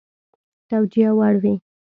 توجیه 0.69 1.09
وړ 1.17 1.35
وي. 1.43 1.53